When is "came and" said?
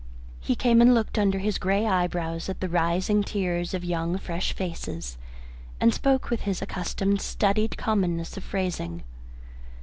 0.55-0.95